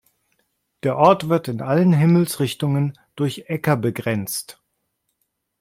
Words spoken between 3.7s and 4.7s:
begrenzt.